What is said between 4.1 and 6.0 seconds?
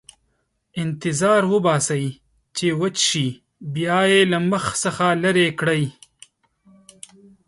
یې له مخ څخه لرې کړئ.